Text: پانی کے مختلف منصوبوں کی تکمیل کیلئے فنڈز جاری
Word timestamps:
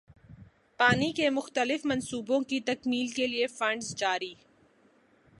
پانی 0.79 1.11
کے 1.11 1.29
مختلف 1.29 1.85
منصوبوں 1.85 2.39
کی 2.41 2.59
تکمیل 2.59 3.07
کیلئے 3.07 3.47
فنڈز 3.47 3.95
جاری 3.95 4.33